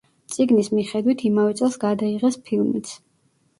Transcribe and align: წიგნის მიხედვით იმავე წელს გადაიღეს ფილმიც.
წიგნის 0.35 0.69
მიხედვით 0.77 1.21
იმავე 1.29 1.53
წელს 1.61 1.79
გადაიღეს 1.85 2.41
ფილმიც. 2.51 2.99